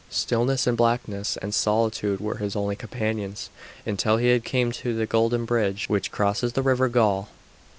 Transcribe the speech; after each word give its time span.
Stillness 0.09 0.65
and 0.65 0.75
blackness 0.75 1.37
and 1.43 1.53
solitude 1.53 2.19
were 2.19 2.37
his 2.37 2.55
only 2.55 2.75
companions 2.75 3.51
until 3.85 4.17
he 4.17 4.39
came 4.39 4.71
to 4.71 4.95
the 4.95 5.05
golden 5.05 5.45
bridge 5.45 5.87
which 5.89 6.09
crosses 6.11 6.53
the 6.53 6.63
river 6.63 6.89
Gjol. 6.89 7.27